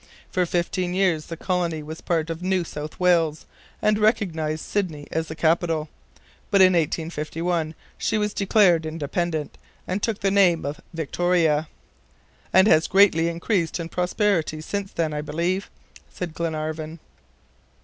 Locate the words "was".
1.83-2.01, 8.17-8.33